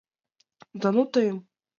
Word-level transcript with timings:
—Да 0.81 0.87
ну 0.95 1.03
тыйым!.. 1.13 1.37